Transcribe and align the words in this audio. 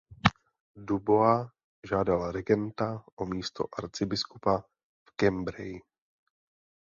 Dubois 0.75 1.47
žádal 1.87 2.31
regenta 2.31 3.03
o 3.15 3.25
místo 3.25 3.63
arcibiskupa 3.77 4.63
v 5.05 5.11
Cambrai. 5.15 5.79